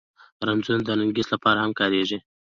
[0.39, 2.17] د رنځور نرګس لپاره هم کارېږي